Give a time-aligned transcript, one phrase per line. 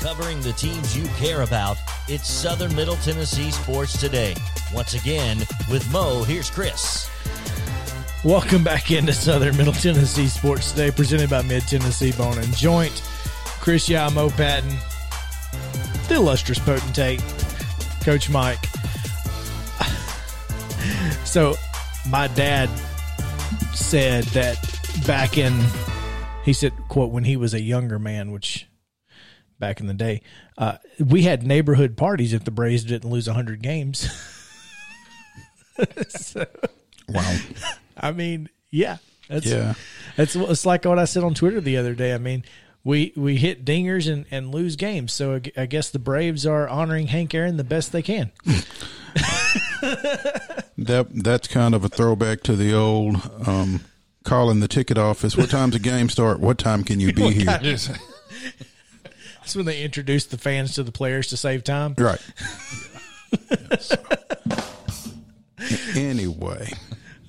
[0.00, 1.76] Covering the teams you care about,
[2.08, 4.34] it's Southern Middle Tennessee Sports Today.
[4.74, 5.38] Once again,
[5.70, 7.08] with Mo, here's Chris.
[8.24, 13.00] Welcome back into Southern Middle Tennessee Sports Today, presented by Mid Tennessee Bone and Joint.
[13.60, 14.76] Chris Yamo Patton,
[16.08, 17.22] the illustrious potentate,
[18.02, 18.66] Coach Mike.
[21.24, 21.54] So,
[22.08, 22.68] my dad
[23.72, 24.58] said that
[25.06, 25.64] back in,
[26.44, 28.68] he said, quote, when he was a younger man, which
[29.58, 30.22] back in the day,
[30.56, 34.08] uh, we had neighborhood parties if the Braves didn't lose 100 games.
[36.08, 36.46] so,
[37.08, 37.36] Wow.
[37.96, 39.74] I mean, yeah, that's Yeah.
[40.16, 42.14] That's it's like what I said on Twitter the other day.
[42.14, 42.44] I mean,
[42.84, 46.68] we we hit dingers and, and lose games, so I I guess the Braves are
[46.68, 48.30] honoring Hank Aaron the best they can.
[50.76, 53.84] That that's kind of a throwback to the old um,
[54.24, 55.36] calling the ticket office.
[55.36, 56.40] What time's the game start?
[56.40, 57.44] What time can you be here?
[57.46, 57.90] That's
[59.54, 61.94] when they introduced the fans to the players to save time.
[61.98, 62.20] Right.
[65.96, 66.70] anyway,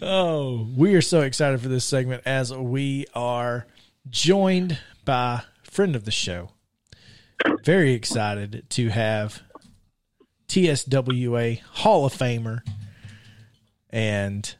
[0.01, 3.65] Oh, we are so excited for this segment as we are
[4.09, 6.49] joined by a friend of the show.
[7.63, 9.41] Very excited to have
[10.47, 12.59] TSWA Hall of Famer
[13.89, 14.55] and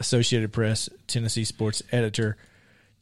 [0.00, 2.36] Associated Press Tennessee sports editor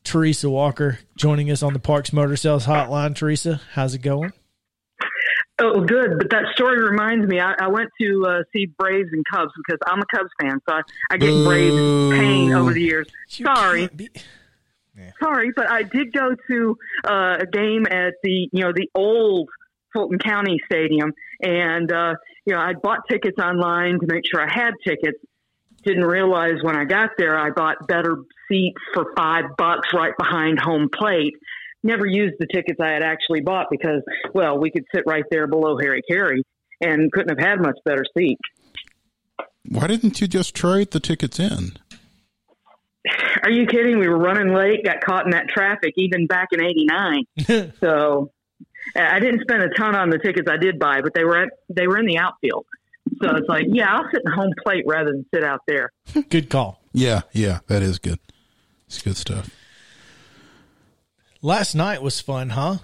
[0.05, 3.15] Teresa Walker joining us on the Parks Motor Sales Hotline.
[3.15, 4.33] Teresa, how's it going?
[5.59, 6.19] Oh, good.
[6.19, 7.41] But that story reminds me.
[7.41, 10.75] I, I went to uh, see Braves and Cubs because I'm a Cubs fan, so
[10.77, 11.75] I, I get Braves
[12.19, 13.09] pain over the years.
[13.31, 14.25] You Sorry, can't
[15.23, 19.49] sorry, but I did go to uh, a game at the you know the old
[19.93, 22.15] Fulton County Stadium, and uh,
[22.45, 25.19] you know I bought tickets online to make sure I had tickets.
[25.87, 28.17] Didn't realize when I got there I bought better
[28.49, 31.35] seats for five bucks right behind home plate.
[31.85, 34.03] Never used the tickets I had actually bought because
[34.35, 36.43] well we could sit right there below Harry Carey
[36.81, 38.39] and couldn't have had much better seat.
[39.69, 41.79] why didn't you just trade the tickets in?
[43.45, 44.01] Are you kidding?
[44.01, 47.73] We were running late, got caught in that traffic even back in '89.
[47.81, 48.33] so
[48.97, 51.49] I didn't spend a ton on the tickets I did buy, but they were at,
[51.69, 52.67] they were in the outfield.
[53.23, 55.91] So it's like, yeah, I'll sit in home plate rather than sit out there.
[56.29, 56.81] Good call.
[56.93, 58.19] Yeah, yeah, that is good.
[58.87, 59.51] It's good stuff.
[61.43, 62.79] Last night was fun, huh?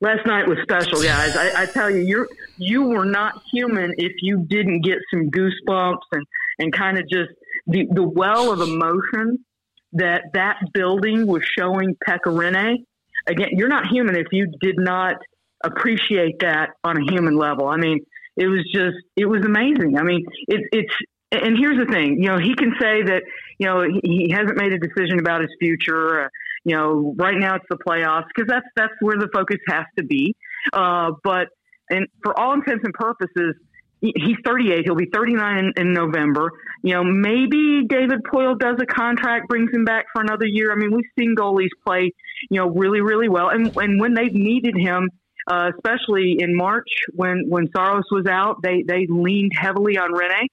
[0.00, 1.36] Last night was special, guys.
[1.36, 6.02] I, I tell you, you you were not human if you didn't get some goosebumps
[6.12, 6.26] and
[6.58, 7.30] and kind of just
[7.66, 9.44] the the well of emotion
[9.92, 12.84] that that building was showing Pekka Rinne.
[13.26, 15.16] Again, you're not human if you did not
[15.62, 17.66] appreciate that on a human level.
[17.66, 18.00] I mean,
[18.38, 19.98] it was just it was amazing.
[19.98, 20.94] I mean, it, it's
[21.30, 23.22] and here's the thing, you know, he can say that
[23.58, 26.24] you know he, hasn't made a decision about his future.
[26.24, 26.28] Uh,
[26.64, 30.04] you know, right now it's the playoffs because that's that's where the focus has to
[30.04, 30.34] be.
[30.72, 31.48] Uh, but
[31.90, 33.54] and for all intents and purposes,
[34.00, 34.82] he's 38.
[34.84, 36.50] He'll be 39 in, in November.
[36.82, 40.72] You know, maybe David Poile does a contract, brings him back for another year.
[40.72, 42.12] I mean, we've seen goalies play,
[42.50, 43.48] you know, really, really well.
[43.48, 45.10] And and when they've needed him,
[45.48, 50.48] uh, especially in March when when Saros was out, they they leaned heavily on Rinne.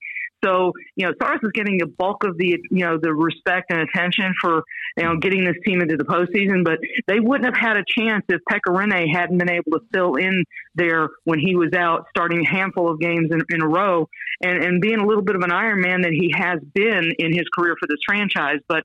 [0.46, 3.80] So you know, Saros is getting the bulk of the you know the respect and
[3.82, 4.64] attention for
[4.98, 6.64] you know getting this team into the postseason.
[6.64, 10.16] But they wouldn't have had a chance if Pekka Rinne hadn't been able to fill
[10.16, 10.44] in
[10.76, 14.08] there when he was out, starting a handful of games in, in a row,
[14.42, 17.34] and and being a little bit of an Iron Man that he has been in
[17.34, 18.60] his career for this franchise.
[18.68, 18.84] But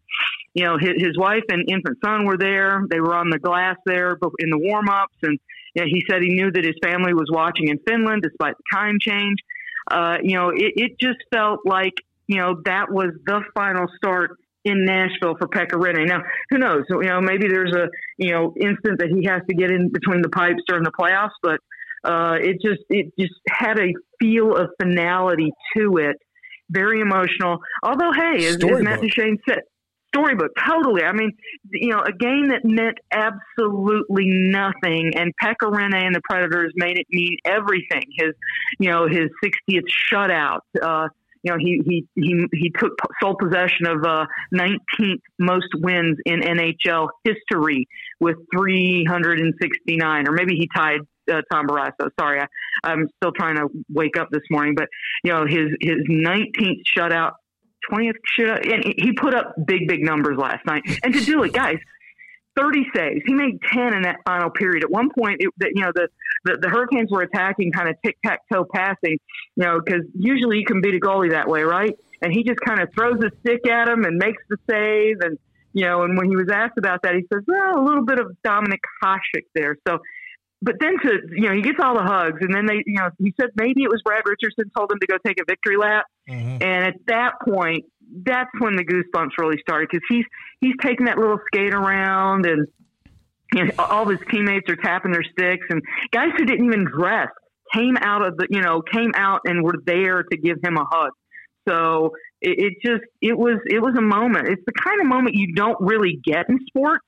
[0.55, 2.83] you know, his, his wife and infant son were there.
[2.91, 5.39] They were on the glass there in the warm ups, and
[5.77, 8.99] know, he said he knew that his family was watching in Finland despite the time
[9.01, 9.39] change.
[9.91, 11.95] Uh, you know, it, it just felt like,
[12.27, 16.07] you know, that was the final start in Nashville for Pekka Rinne.
[16.07, 16.85] Now, who knows?
[16.89, 17.89] You know, maybe there's a,
[18.19, 21.31] you know, instant that he has to get in between the pipes during the playoffs,
[21.43, 21.61] but
[22.05, 26.17] uh, it just, it just had a feel of finality to it.
[26.71, 27.59] Very emotional.
[27.83, 29.01] Although, hey, as, as Matt.
[29.01, 29.63] Duchene said,
[30.15, 30.53] storybook.
[30.67, 31.03] Totally.
[31.03, 31.33] I mean,
[31.73, 36.99] you know, a game that meant absolutely nothing, and Pekka Rinne and the Predators made
[36.99, 38.05] it mean everything.
[38.19, 38.33] His,
[38.79, 40.61] you know, his 60th shutout.
[40.81, 41.09] Uh,
[41.43, 42.93] you know, he he he he took
[43.23, 47.89] sole possession of uh, 19th most wins in NHL history
[48.21, 51.01] with 369, or maybe he tied
[51.33, 52.11] uh, Tom Barrasso.
[52.19, 52.47] Sorry, I,
[52.85, 54.89] I'm still trying to wake up this morning, but
[55.25, 57.33] you know, his his 19th shutout
[57.91, 60.83] 20th shutout, and he put up big, big numbers last night.
[61.03, 61.79] And to do it, guys,
[62.57, 63.21] 30 saves.
[63.27, 64.85] He made 10 in that final period.
[64.85, 66.09] At one point, it, you know, the,
[66.45, 69.19] the, the Hurricanes were attacking kind of tic tac toe passing,
[69.57, 71.97] you know, because usually you can beat a goalie that way, right?
[72.23, 75.21] And he just kind of throws a stick at him and makes the save.
[75.21, 75.39] And,
[75.73, 78.19] you know, and when he was asked about that, he says, well, a little bit
[78.19, 79.77] of Dominik Hasek there.
[79.87, 79.99] So,
[80.63, 82.39] but then to, you know, he gets all the hugs.
[82.41, 85.07] And then they, you know, he said maybe it was Brad Richardson told him to
[85.07, 86.07] go take a victory lap.
[86.29, 86.63] Mm-hmm.
[86.63, 87.85] And at that point,
[88.25, 90.25] that's when the goosebumps really started because he's
[90.61, 92.67] he's taking that little skate around and
[93.53, 97.29] you know, all his teammates are tapping their sticks and guys who didn't even dress
[97.73, 100.85] came out of the you know came out and were there to give him a
[100.85, 101.11] hug.
[101.69, 104.49] So it, it just it was it was a moment.
[104.49, 107.05] It's the kind of moment you don't really get in sports.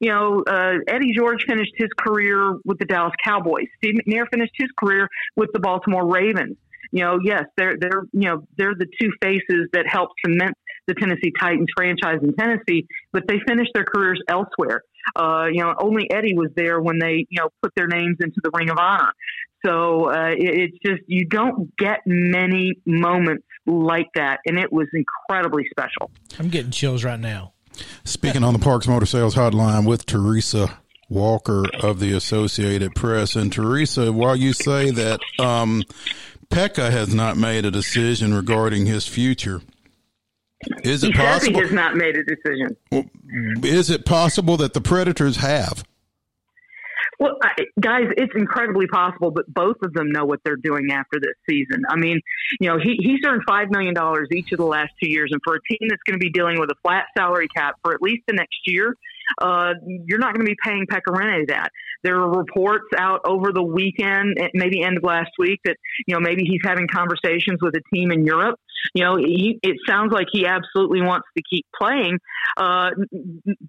[0.00, 3.66] You know, uh, Eddie George finished his career with the Dallas Cowboys.
[3.78, 6.56] Steve McNair finished his career with the Baltimore Ravens
[6.90, 10.56] you know, yes, they're they're you know they're the two faces that helped cement
[10.86, 14.82] the Tennessee Titans franchise in Tennessee, but they finished their careers elsewhere.
[15.14, 18.40] Uh, you know, only Eddie was there when they you know put their names into
[18.42, 19.12] the Ring of Honor.
[19.64, 24.86] So uh, it, it's just you don't get many moments like that, and it was
[24.94, 26.10] incredibly special.
[26.38, 27.52] I'm getting chills right now.
[28.04, 30.78] Speaking on the Parks Motor Sales Hotline with Teresa
[31.08, 33.36] Walker of the Associated Press.
[33.36, 35.82] And Teresa, while you say that um,
[36.50, 39.60] Pekka has not made a decision regarding his future.
[40.82, 41.54] Is it he possible?
[41.54, 42.76] he has not made a decision.
[43.62, 45.84] Is it possible that the Predators have?
[47.18, 51.18] Well, I, guys, it's incredibly possible, but both of them know what they're doing after
[51.20, 51.82] this season.
[51.88, 52.20] I mean,
[52.60, 53.94] you know, he, he's earned $5 million
[54.32, 55.30] each of the last two years.
[55.32, 57.92] And for a team that's going to be dealing with a flat salary cap for
[57.92, 58.94] at least the next year,
[59.42, 61.70] uh, you're not going to be paying Pekka Rinne that.
[62.04, 65.76] There are reports out over the weekend, maybe end of last week, that
[66.06, 68.58] you know maybe he's having conversations with a team in Europe.
[68.94, 72.18] You know, he, it sounds like he absolutely wants to keep playing,
[72.56, 72.90] uh,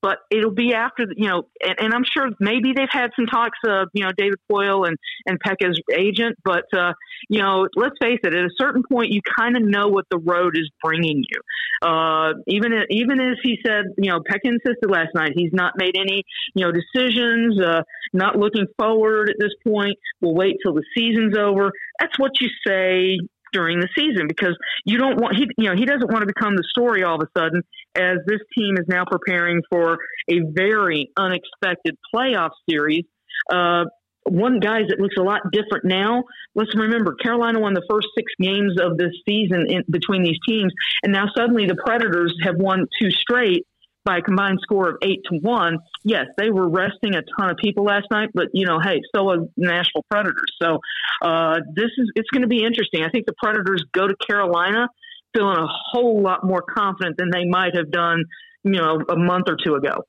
[0.02, 3.58] but it'll be after you know, and, and, I'm sure maybe they've had some talks.
[3.68, 6.94] Uh, you know, David Poile and and Pekka's agent, but uh,
[7.28, 8.34] you know, let's face it.
[8.34, 11.88] At a certain point, you kind of know what the road is bringing you.
[11.88, 15.96] Uh, even even as he said, you know, Pekka insisted last night he's not made
[15.98, 16.24] any
[16.56, 17.60] you know decisions.
[17.62, 17.82] Uh,
[18.14, 19.98] not looking forward at this point.
[20.22, 21.72] We'll wait till the season's over.
[22.00, 23.20] That's what you say
[23.54, 26.56] during the season because you don't want he you know he doesn't want to become
[26.56, 27.62] the story all of a sudden
[27.96, 29.98] as this team is now preparing for
[30.30, 33.04] a very unexpected playoff series.
[33.52, 33.86] Uh,
[34.26, 36.24] one guys that looks a lot different now.
[36.54, 40.72] Let's remember Carolina won the first six games of this season in, between these teams,
[41.04, 43.66] and now suddenly the Predators have won two straight
[44.06, 45.80] by a combined score of eight to one.
[46.04, 49.24] Yes, they were resting a ton of people last night, but you know, hey, so
[49.24, 50.54] was Nashville Predators.
[50.62, 50.80] So
[51.22, 53.04] uh, this is it's going to be interesting.
[53.04, 54.88] I think the Predators go to Carolina
[55.34, 58.26] feeling a whole lot more confident than they might have done,
[58.64, 60.06] you know, a month or two ago.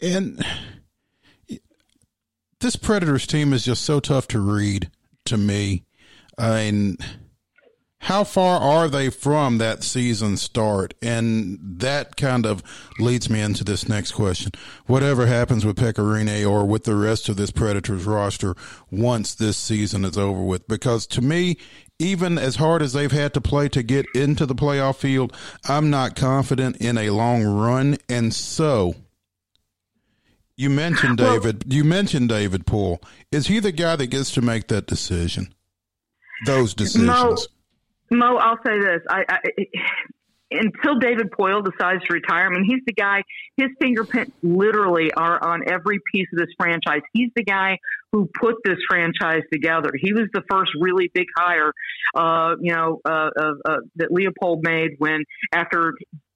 [0.00, 0.44] And
[2.60, 4.90] this Predators team is just so tough to read
[5.26, 5.84] to me.
[6.38, 6.96] I mean
[8.06, 10.94] how far are they from that season start?
[11.02, 12.62] And that kind of
[13.00, 14.52] leads me into this next question.
[14.86, 18.54] Whatever happens with Pekka Rinne or with the rest of this Predators roster
[18.92, 21.56] once this season is over with, because to me,
[21.98, 25.32] even as hard as they've had to play to get into the playoff field,
[25.68, 27.96] I'm not confident in a long run.
[28.08, 28.94] And so,
[30.56, 31.64] you mentioned David.
[31.64, 33.02] Well, you mentioned David Poile.
[33.32, 35.52] Is he the guy that gets to make that decision?
[36.44, 37.08] Those decisions.
[37.08, 37.36] No,
[38.10, 39.40] Mo, I'll say this: I, I
[40.50, 43.22] until David Poile decides to retire, I mean, he's the guy.
[43.56, 47.00] His fingerprints literally are on every piece of this franchise.
[47.12, 47.78] He's the guy
[48.12, 49.90] who put this franchise together.
[49.98, 51.72] He was the first really big hire,
[52.14, 55.94] uh, you know, uh, uh, that Leipold made when after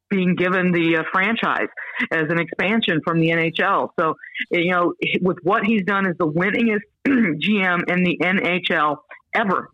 [0.09, 1.69] being given the uh, franchise
[2.11, 3.91] as an expansion from the NHL.
[3.99, 4.15] So,
[4.51, 8.97] you know, with what he's done as the winningest GM in the NHL
[9.33, 9.71] ever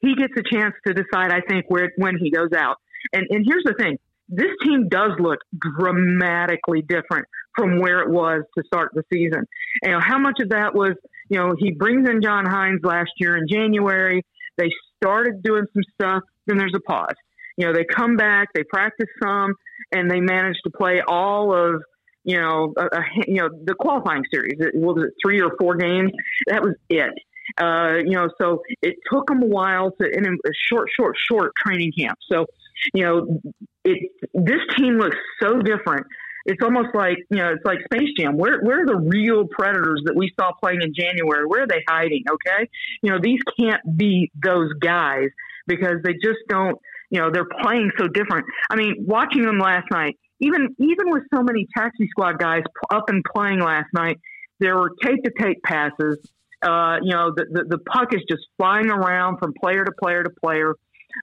[0.00, 2.76] he gets a chance to decide, I think, where when he goes out.
[3.12, 7.26] And and here's the thing: this team does look dramatically different
[7.56, 9.44] from where it was to start the season.
[9.82, 10.92] You know, how much of that was,
[11.28, 14.24] you know, he brings in John Hynes last year in January.
[14.56, 16.22] They started doing some stuff.
[16.46, 17.14] Then there's a pause.
[17.56, 19.54] you know, they come back, they practice some,
[19.92, 21.82] and they manage to play all of
[22.24, 24.56] you know, a, a, you know, the qualifying series.
[24.58, 26.10] It, was it, three or four games?
[26.46, 27.14] That was it.
[27.56, 31.52] Uh, you know, so it took them a while to in a short, short, short
[31.64, 32.18] training camp.
[32.30, 32.46] So,
[32.94, 33.40] you know,
[33.84, 36.06] it this team looks so different.
[36.46, 38.36] It's almost like you know, it's like Space Jam.
[38.36, 41.46] Where where are the real predators that we saw playing in January?
[41.46, 42.24] Where are they hiding?
[42.30, 42.68] Okay,
[43.02, 45.28] you know, these can't be those guys
[45.66, 46.78] because they just don't.
[47.10, 48.46] You know, they're playing so different.
[48.70, 53.08] I mean, watching them last night, even even with so many taxi squad guys up
[53.08, 54.18] and playing last night,
[54.60, 56.18] there were tape to tape passes
[56.62, 60.22] uh, you know, the, the, the puck is just flying around from player to player
[60.22, 60.74] to player.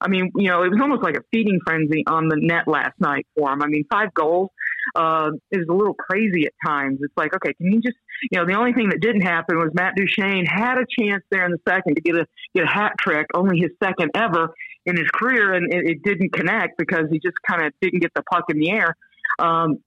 [0.01, 2.99] I mean, you know, it was almost like a feeding frenzy on the net last
[2.99, 3.61] night for him.
[3.61, 4.49] I mean, five goals
[4.95, 6.99] uh, is a little crazy at times.
[7.01, 7.97] It's like, okay, can you just,
[8.31, 11.45] you know, the only thing that didn't happen was Matt Duchene had a chance there
[11.45, 14.53] in the second to get a get a hat trick, only his second ever
[14.85, 18.11] in his career, and it, it didn't connect because he just kind of didn't get
[18.15, 18.95] the puck in the air.
[19.39, 19.77] Um,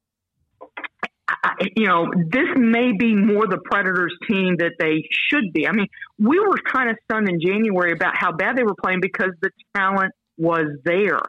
[1.77, 5.67] you know, this may be more the Predators team that they should be.
[5.67, 9.01] I mean, we were kind of stunned in January about how bad they were playing
[9.01, 11.21] because the talent was there.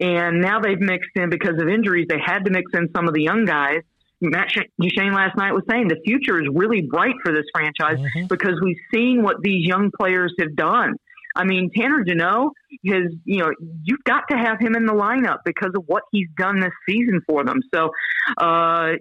[0.00, 2.06] And now they've mixed in because of injuries.
[2.08, 3.80] They had to mix in some of the young guys.
[4.20, 4.48] Matt
[4.80, 8.26] Duchene last night was saying the future is really bright for this franchise mm-hmm.
[8.26, 10.94] because we've seen what these young players have done.
[11.36, 12.52] I mean, Tanner Jeannot
[12.86, 13.50] has, you know,
[13.82, 17.20] you've got to have him in the lineup because of what he's done this season
[17.26, 17.58] for them.
[17.74, 17.90] So,
[18.38, 18.92] uh,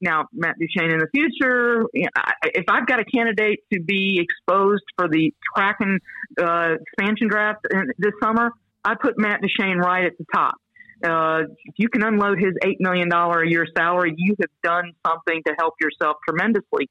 [0.00, 5.08] now Matt Duchene in the future, if I've got a candidate to be exposed for
[5.08, 5.98] the Kraken
[6.40, 7.66] uh, expansion draft
[7.98, 8.50] this summer,
[8.84, 10.56] I put Matt Duchene right at the top.
[11.04, 15.42] Uh, if you can unload his $8 million a year salary, you have done something
[15.46, 16.88] to help yourself tremendously.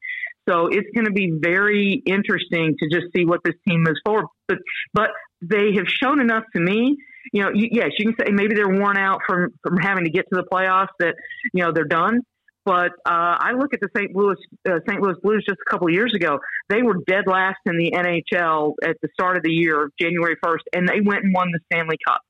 [0.48, 4.28] So it's going to be very interesting to just see what this team moves forward.
[4.48, 4.60] But,
[4.94, 5.10] but
[5.42, 6.98] they have shown enough to me.
[7.34, 10.10] You know, you, yes, you can say maybe they're worn out from from having to
[10.10, 10.88] get to the playoffs.
[11.00, 11.16] That
[11.54, 12.22] you know they're done.
[12.68, 14.16] But uh, I look at the St.
[14.16, 14.36] Louis
[14.68, 15.02] uh, St.
[15.02, 16.40] Louis Blues just a couple of years ago.
[16.70, 20.66] They were dead last in the NHL at the start of the year, January first,
[20.74, 22.22] and they went and won the Stanley Cup.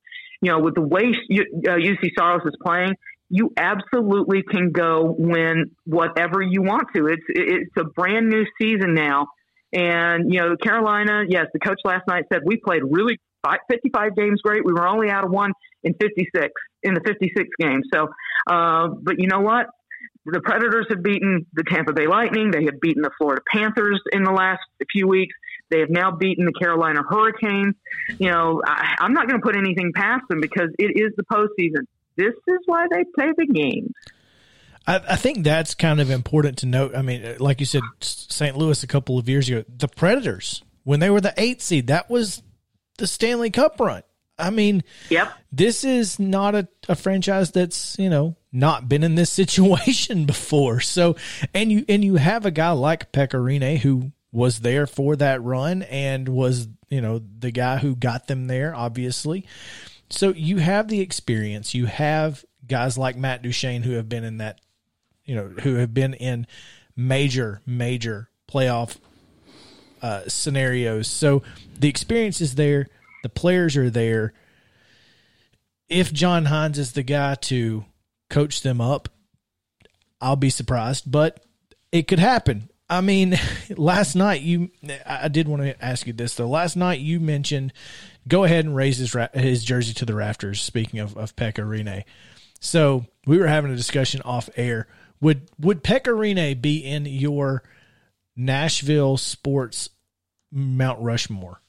[0.41, 2.93] You know, with the way uh, Juuse Saros is playing,
[3.29, 7.07] you absolutely can go win whatever you want to.
[7.07, 9.27] It's it's a brand new season now,
[9.73, 11.23] and you know Carolina.
[11.27, 13.19] Yes, the coach last night said we played really
[13.69, 14.65] 55 games great.
[14.65, 15.51] We were only out of one
[15.83, 16.51] in 56
[16.83, 17.85] in the 56 games.
[17.93, 18.09] So,
[18.49, 19.67] uh, but you know what?
[20.25, 22.51] The Predators have beaten the Tampa Bay Lightning.
[22.51, 24.59] They have beaten the Florida Panthers in the last
[24.91, 25.33] few weeks.
[25.69, 27.75] They have now beaten the Carolina Hurricanes.
[28.19, 31.23] You know, I, I'm not going to put anything past them because it is the
[31.23, 31.85] postseason
[32.17, 33.93] this is why they play the game.
[34.87, 36.95] I, I think that's kind of important to note.
[36.95, 38.57] I mean, like you said, St.
[38.57, 42.09] Louis a couple of years ago, the Predators, when they were the eighth seed, that
[42.09, 42.41] was
[42.97, 44.03] the Stanley Cup run.
[44.39, 45.33] I mean, yep.
[45.51, 50.79] this is not a, a franchise that's, you know, not been in this situation before.
[50.79, 51.15] So,
[51.53, 55.41] and you, and you have a guy like Pekka Rinne who was there for that
[55.41, 59.45] run and was, you know, the guy who got them there, obviously.
[60.09, 61.73] So you have the experience.
[61.73, 64.61] You have guys like Matt Duchene who have been in that,
[65.25, 66.47] you know, who have been in
[66.95, 68.97] major, major playoff
[70.01, 71.07] uh, scenarios.
[71.07, 71.43] So
[71.77, 72.87] the experience is there.
[73.23, 74.33] The players are there.
[75.89, 77.85] If John Hynes is the guy to
[78.29, 79.09] coach them up,
[80.19, 81.45] I'll be surprised, but
[81.91, 82.69] it could happen.
[82.89, 83.37] I mean,
[83.77, 84.69] last night you,
[85.05, 86.47] I did want to ask you this though.
[86.47, 87.73] Last night you mentioned
[88.27, 90.61] go ahead and raise his his jersey to the rafters.
[90.61, 92.03] Speaking of of Pekka Rinne,
[92.59, 94.87] so we were having a discussion off air.
[95.21, 97.63] Would would Pekka Rinne be in your
[98.35, 99.89] Nashville sports
[100.51, 101.61] Mount Rushmore?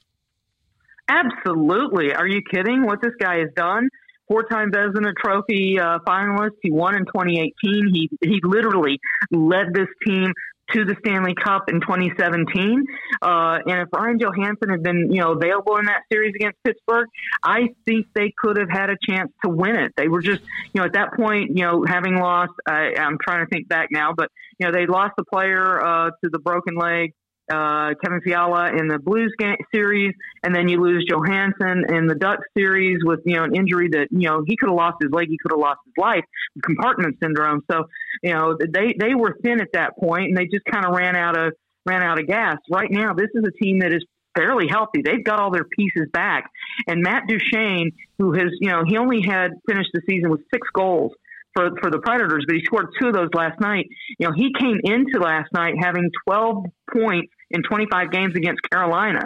[1.09, 2.13] Absolutely.
[2.13, 2.85] Are you kidding?
[2.85, 3.89] What this guy has done?
[4.29, 6.51] Four-time Vezina Trophy uh, finalist.
[6.61, 7.55] He won in 2018.
[7.95, 8.99] He he literally
[9.31, 10.35] led this team
[10.75, 12.85] to the Stanley Cup in 2017.
[13.23, 17.09] Uh, and if Ryan Johansen had been, you know, available in that series against Pittsburgh,
[17.43, 19.93] I think they could have had a chance to win it.
[19.97, 23.45] They were just, you know, at that point, you know, having lost, I, I'm trying
[23.45, 26.77] to think back now, but, you know, they lost the player uh, to the broken
[26.77, 27.13] leg
[27.51, 32.15] uh, Kevin Fiala in the Blues game, series, and then you lose Johansen in the
[32.15, 35.11] Ducks series with you know an injury that you know he could have lost his
[35.13, 36.25] leg, he could have lost his life,
[36.63, 37.63] compartment syndrome.
[37.71, 37.85] So
[38.23, 41.17] you know they they were thin at that point, and they just kind of ran
[41.17, 41.53] out of
[41.87, 42.57] ran out of gas.
[42.71, 44.05] Right now, this is a team that is
[44.37, 45.03] fairly healthy.
[45.05, 46.51] They've got all their pieces back,
[46.87, 50.67] and Matt Duchene, who has you know he only had finished the season with six
[50.75, 51.13] goals
[51.55, 53.87] for, for the Predators, but he scored two of those last night.
[54.19, 59.21] You know, he came into last night having 12 points in 25 games against Carolina.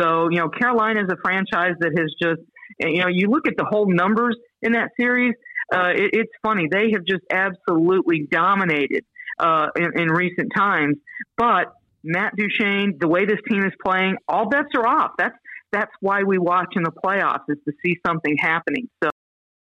[0.00, 2.40] So, you know, Carolina is a franchise that has just,
[2.80, 5.34] you know, you look at the whole numbers, in that series.
[5.72, 6.68] Uh, it, it's funny.
[6.70, 9.04] They have just absolutely dominated
[9.38, 10.96] uh, in, in recent times.
[11.36, 11.72] But
[12.04, 15.12] Matt Duchene, the way this team is playing, all bets are off.
[15.18, 15.34] That's
[15.72, 18.90] that's why we watch in the playoffs is to see something happening.
[19.02, 19.08] So,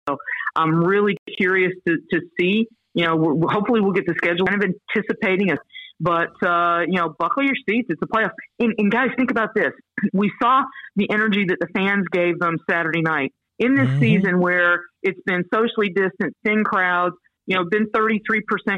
[0.06, 0.18] so
[0.54, 2.66] I'm really curious to, to see.
[2.92, 4.44] You know, hopefully we'll get the schedule.
[4.44, 5.58] Kind of anticipating us,
[6.00, 7.88] but uh, you know, buckle your seats.
[7.90, 8.30] It's a playoff.
[8.58, 9.72] And, and, guys, think about this.
[10.12, 10.62] We saw
[10.96, 14.00] the energy that the fans gave them Saturday night in this mm-hmm.
[14.00, 17.16] season, where it's been socially distant, thin crowds.
[17.46, 18.22] You know, been 33%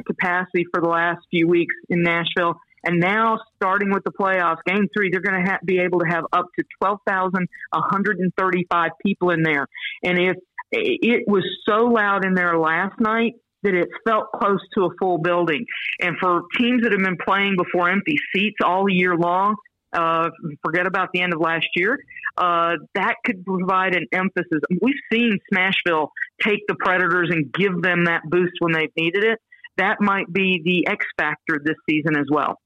[0.05, 2.57] capacity for the last few weeks in Nashville.
[2.83, 6.07] And now, starting with the playoffs, game three, they're going to ha- be able to
[6.07, 9.67] have up to 12,135 people in there.
[10.05, 10.37] And if
[10.73, 15.19] it was so loud in there last night that it felt close to a full
[15.19, 15.65] building.
[16.01, 19.57] And for teams that have been playing before empty seats all year long,
[19.93, 20.31] uh,
[20.65, 21.99] forget about the end of last year,
[22.37, 24.61] uh, that could provide an emphasis.
[24.83, 26.09] We've seen Smashville
[26.43, 29.39] take the Predators and give them that boost when they've needed it.
[29.79, 32.59] That might be the X factor this season as well.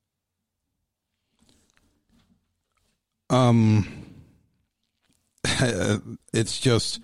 [3.29, 3.87] Um,
[6.33, 7.01] it's just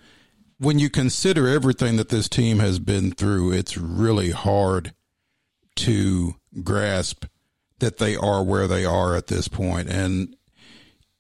[0.59, 4.95] when you consider everything that this team has been through, it's really hard
[5.77, 7.27] to grasp
[7.79, 9.89] that they are where they are at this point.
[9.89, 10.35] And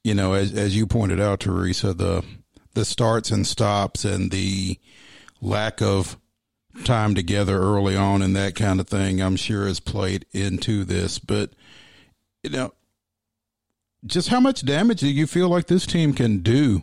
[0.02, 2.24] you know, as as you pointed out, Teresa, the
[2.74, 4.78] the starts and stops and the
[5.40, 6.18] lack of
[6.84, 11.18] time together early on and that kind of thing, I'm sure has played into this.
[11.18, 11.50] But
[12.42, 12.72] you know,
[14.06, 16.82] just how much damage do you feel like this team can do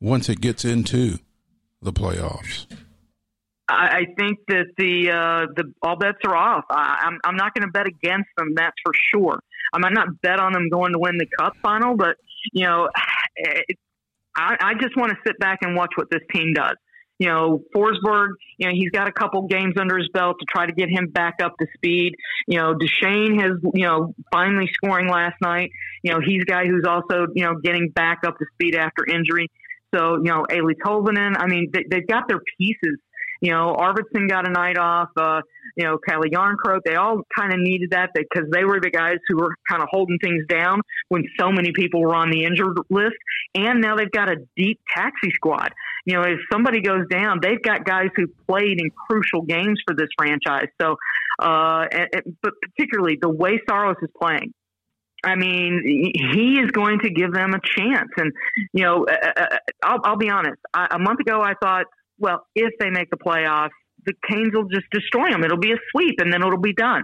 [0.00, 1.18] once it gets into
[1.82, 2.66] the playoffs?
[3.68, 6.64] I think that the uh, the all bets are off.
[6.68, 8.54] I, am I'm, I'm not going to bet against them.
[8.54, 9.40] That's for sure.
[9.72, 12.16] I might not bet on them going to win the Cup final, but
[12.52, 12.88] you know,
[13.36, 13.78] it,
[14.36, 16.76] I, I just want to sit back and watch what this team does
[17.22, 20.66] you know, Forsberg, you know, he's got a couple games under his belt to try
[20.66, 22.16] to get him back up to speed.
[22.48, 25.70] You know, Duchene has, you know, finally scoring last night.
[26.02, 29.06] You know, he's a guy who's also, you know, getting back up to speed after
[29.06, 29.48] injury.
[29.94, 32.98] So, you know, Eeli Tolvanen, I mean, they, have got their pieces.
[33.40, 35.08] You know, Arvidsson got a night off.
[35.16, 35.40] Uh,
[35.76, 39.16] you know, Calle Jarnkrok, they all kind of needed that because they were the guys
[39.28, 42.76] who were kind of holding things down when so many people were on the injured
[42.90, 43.16] list.
[43.54, 45.72] And now they've got a deep taxi squad.
[46.04, 49.94] You know, if somebody goes down, they've got guys who played in crucial games for
[49.94, 50.68] this franchise.
[50.80, 50.96] So,
[51.40, 54.52] uh, and, but particularly the way Saros is playing.
[55.24, 55.82] I mean,
[56.34, 58.10] he is going to give them a chance.
[58.16, 58.32] And,
[58.72, 60.60] you know, uh, uh, uh I'll, I'll be honest.
[60.74, 61.86] I, a month ago, I thought,
[62.18, 63.70] well, if they make the playoffs,
[64.04, 65.44] the Canes will just destroy them.
[65.44, 67.02] It'll be a sweep, and then it'll be done.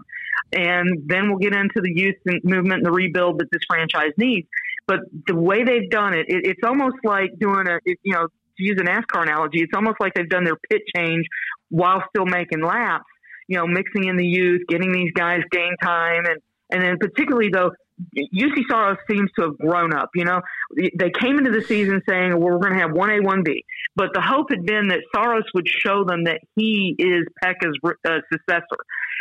[0.52, 4.48] And then we'll get into the youth movement and the rebuild that this franchise needs.
[4.86, 8.26] But the way they've done it, it it's almost like doing a, it, you know,
[8.26, 11.26] to use a NASCAR analogy, it's almost like they've done their pit change
[11.68, 13.04] while still making laps.
[13.46, 17.48] You know, mixing in the youth, getting these guys game time, and and then particularly
[17.50, 17.70] though
[18.16, 20.10] Juuse Saros seems to have grown up.
[20.14, 20.40] You know,
[20.76, 23.62] they came into the season saying, well, we're going to have 1A, 1B.
[23.96, 28.18] But the hope had been that Saros would show them that he is Pekka's uh,
[28.32, 28.78] successor.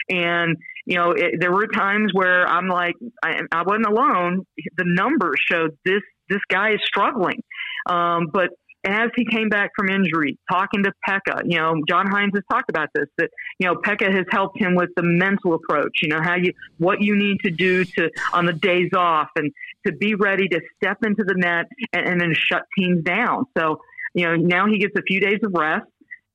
[0.09, 4.45] And, you know, it, there were times where I'm like, I, I wasn't alone.
[4.77, 7.41] The numbers showed this, this guy is struggling.
[7.89, 8.49] Um, but
[8.93, 12.69] as he came back from injury, talking to Pekka, you know, John Hynes has talked
[12.69, 16.21] about this, that, you know, Pekka has helped him with the mental approach, you know,
[16.21, 19.51] how you, what you need to do to, on the days off and
[19.85, 23.45] to be ready to step into the net and, and then shut teams down.
[23.57, 23.81] So,
[24.13, 25.87] you know, now he gets a few days of rest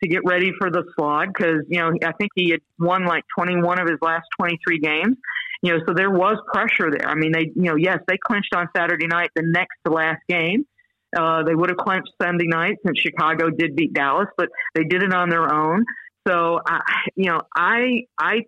[0.02, 3.24] to get ready for the slog because, you know, I think he had won like
[3.38, 5.16] 21 of his last 23 games.
[5.62, 7.08] You know, so there was pressure there.
[7.08, 10.20] I mean, they, you know, yes, they clinched on Saturday night, the next to last
[10.28, 10.66] game
[11.16, 15.02] uh, they would have clinched Sunday night since Chicago did beat Dallas, but they did
[15.02, 15.84] it on their own.
[16.26, 16.80] So, I,
[17.16, 18.42] you know, I, I,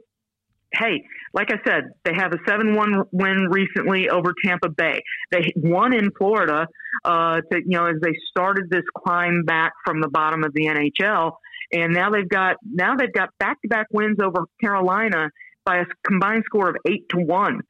[0.72, 5.02] hey, like I said, they have a seven-one win recently over Tampa Bay.
[5.30, 6.68] They won in Florida,
[7.04, 10.66] uh, to you know, as they started this climb back from the bottom of the
[10.66, 11.32] NHL,
[11.72, 15.30] and now they've got now they've got back-to-back wins over Carolina
[15.64, 17.60] by a combined score of eight to one.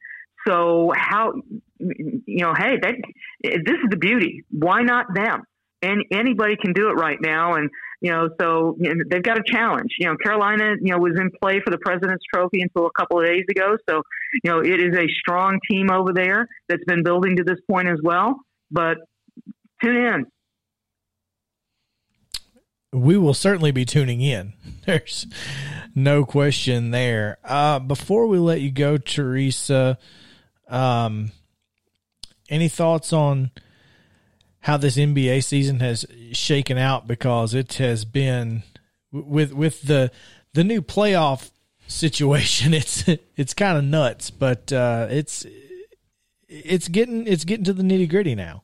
[0.47, 1.33] So how
[1.79, 2.95] you know, hey, that
[3.43, 4.43] this is the beauty.
[4.51, 5.43] Why not them?
[5.81, 7.69] And anybody can do it right now, and
[8.01, 9.91] you know, so you know, they've got a challenge.
[9.99, 13.19] You know, Carolina, you know, was in play for the President's Trophy until a couple
[13.19, 13.77] of days ago.
[13.89, 14.01] So,
[14.43, 17.87] you know, it is a strong team over there that's been building to this point
[17.87, 18.35] as well.
[18.71, 18.97] But
[19.83, 20.25] tune in.
[22.93, 24.53] We will certainly be tuning in.
[24.85, 25.27] There's
[25.93, 27.37] no question there.
[27.43, 29.97] Uh, before we let you go, Teresa,
[30.67, 31.31] um,
[32.49, 33.51] any thoughts on
[34.61, 37.07] how this NBA season has shaken out?
[37.07, 38.63] Because it has been
[39.11, 40.11] with with the
[40.53, 41.51] the new playoff
[41.87, 45.45] situation, it's it's kind of nuts, but uh, it's
[46.47, 48.63] it's getting it's getting to the nitty gritty now.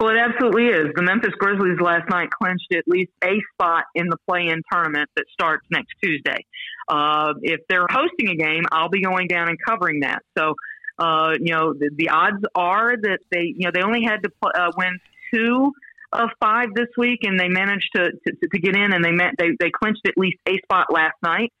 [0.00, 0.86] Well, it absolutely is.
[0.94, 5.24] The Memphis Grizzlies last night clinched at least a spot in the play-in tournament that
[5.32, 6.44] starts next Tuesday.
[6.88, 10.22] Uh, if they're hosting a game, I'll be going down and covering that.
[10.36, 10.54] So,
[10.98, 14.30] uh, you know, the, the, odds are that they, you know, they only had to
[14.42, 14.98] uh, win
[15.32, 15.72] two
[16.12, 19.34] of five this week, and they managed to, to, to get in, and they met,
[19.38, 21.52] they they clinched at least a spot last night.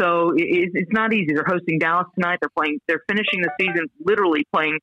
[0.00, 1.34] So it, it's not easy.
[1.34, 2.38] They're hosting Dallas tonight.
[2.40, 2.80] They're playing.
[2.86, 4.78] They're finishing the season literally playing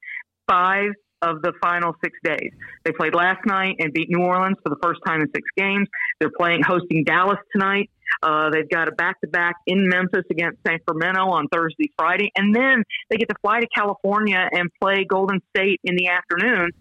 [0.50, 2.52] five of the final six days.
[2.84, 5.88] They played last night and beat New Orleans for the first time in six games.
[6.20, 7.90] They're playing hosting Dallas tonight.
[8.24, 12.56] Uh, they've got a back to back in Memphis against Sacramento on Thursday, Friday, and
[12.56, 16.72] then they get to fly to California and play Golden State in the afternoon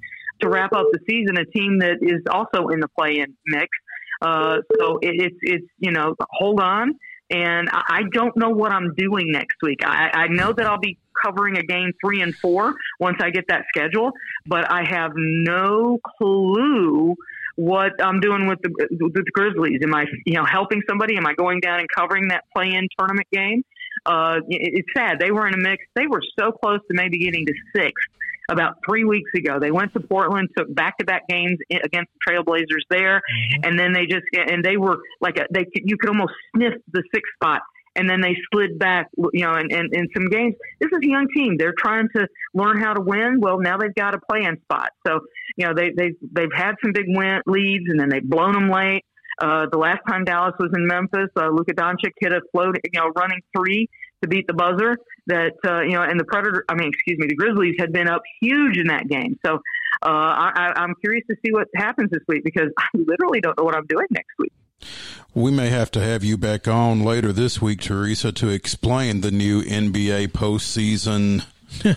[0.40, 1.36] to wrap up the season.
[1.38, 3.68] A team that is also in the play-in mix.
[4.22, 6.94] Uh, so it, it's it's you know hold on
[7.30, 9.80] and I don't know what I'm doing next week.
[9.84, 13.44] I, I know that I'll be covering a game three and four once I get
[13.48, 14.12] that schedule,
[14.46, 17.14] but I have no clue
[17.56, 19.80] what I'm doing with the, with the Grizzlies.
[19.82, 21.16] Am I, you know, helping somebody?
[21.16, 23.62] Am I going down and covering that play-in tournament game?
[24.06, 25.18] Uh, it, it's sad.
[25.20, 25.84] They were in a mix.
[25.94, 27.92] They were so close to maybe getting to six
[28.50, 29.58] about three weeks ago.
[29.60, 33.64] They went to Portland, took back-to-back games against the Trailblazers there, mm-hmm.
[33.64, 37.02] and then they just and they were like a, they you could almost sniff the
[37.14, 37.62] sixth spot
[37.96, 40.54] and then they slid back, you know, and in, in, some games.
[40.80, 41.56] This is a young team.
[41.58, 43.40] They're trying to learn how to win.
[43.40, 44.90] Well, now they've got a play-in spot.
[45.06, 45.20] So,
[45.56, 48.70] you know, they, they've, they've had some big win leads and then they've blown them
[48.70, 49.04] late.
[49.40, 53.00] Uh, the last time Dallas was in Memphis, uh, Luka Doncic hit a float, you
[53.00, 53.88] know, running three
[54.22, 57.26] to beat the buzzer that, uh, you know, and the Predator, I mean, excuse me,
[57.26, 59.38] the Grizzlies had been up huge in that game.
[59.44, 59.54] So,
[60.02, 63.64] uh, I, I'm curious to see what happens this week because I literally don't know
[63.64, 64.52] what I'm doing next week.
[65.34, 69.30] We may have to have you back on later this week, Teresa, to explain the
[69.30, 71.44] new NBA postseason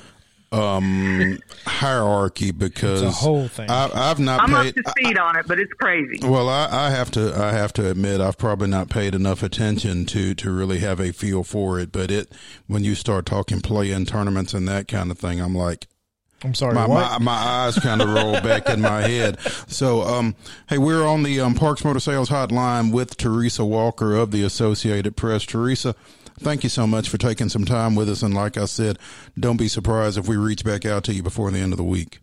[0.53, 3.69] um, hierarchy because it's a whole thing.
[3.69, 4.41] I, have not.
[4.41, 6.19] I'm paid, up to speed I, on it, but it's crazy.
[6.21, 7.35] Well, I, I, have to.
[7.35, 11.11] I have to admit, I've probably not paid enough attention to to really have a
[11.11, 11.91] feel for it.
[11.91, 12.31] But it
[12.67, 15.87] when you start talking play-in tournaments and that kind of thing, I'm like,
[16.43, 16.75] I'm sorry.
[16.75, 19.39] My, my, my, eyes kind of roll back in my head.
[19.67, 20.35] So, um,
[20.67, 25.15] hey, we're on the um, Parks Motor Sales Hotline with Teresa Walker of the Associated
[25.15, 25.45] Press.
[25.45, 25.95] Teresa,
[26.39, 28.21] thank you so much for taking some time with us.
[28.21, 28.99] And like I said,
[29.39, 31.83] don't be surprised if we reach back out to you before the end of the
[31.83, 32.19] week.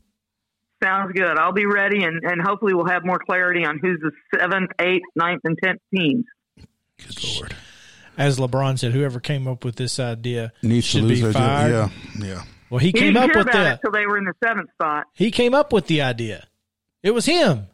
[0.82, 1.38] Sounds good.
[1.38, 5.04] I'll be ready, and, and hopefully we'll have more clarity on who's the seventh, eighth,
[5.14, 6.24] ninth, and tenth teams.
[6.98, 7.56] Good Lord.
[8.16, 11.70] As LeBron said, whoever came up with this idea Needs should be fired.
[11.70, 12.42] Yeah, yeah.
[12.70, 15.06] Well, he, he came up with that until they were in the seventh spot.
[15.12, 16.46] He came up with the idea.
[17.02, 17.66] It was him.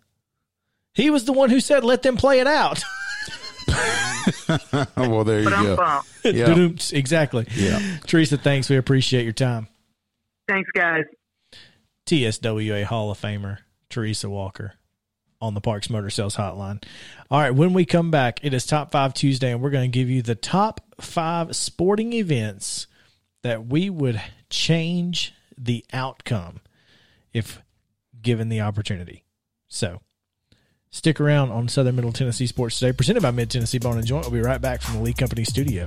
[0.95, 2.83] He was the one who said, "Let them play it out."
[4.97, 6.01] well, there you go.
[6.25, 6.69] Yeah.
[6.93, 7.47] exactly.
[7.55, 7.99] Yeah.
[8.07, 8.71] Teresa, thanks.
[8.71, 9.69] We appreciate your time.
[10.49, 11.05] Thanks, guys.
[12.07, 13.59] TSWA Hall of Famer
[13.91, 14.75] Teresa Walker
[15.41, 16.83] on the Parks Motor Sales Hotline.
[17.31, 19.99] All right, when we come back, it is Top 5 Tuesday, and we're going to
[19.99, 22.87] give you the top five sporting events
[23.43, 24.21] that we would
[24.57, 26.61] change the outcome
[27.33, 27.61] if
[28.23, 29.23] given the opportunity.
[29.69, 30.01] So
[30.91, 34.25] stick around on Southern Middle Tennessee Sports Today, presented by Mid Tennessee Bone and Joint.
[34.25, 35.87] We'll be right back from the Lee Company studio.